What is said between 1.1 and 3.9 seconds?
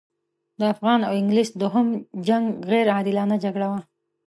انګلیس دوهم جنګ غیر عادلانه جګړه وه.